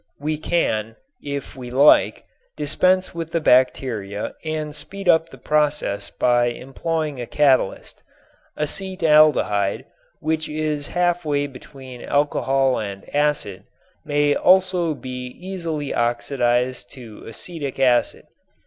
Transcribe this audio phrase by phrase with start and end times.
[0.19, 2.25] We can, if we like,
[2.57, 8.01] dispense with the bacteria and speed up the process by employing a catalyst.
[8.57, 9.85] Acetaldehyde,
[10.19, 13.65] which is halfway between alcohol and acid,
[14.03, 18.25] may also be easily oxidized to acetic acid.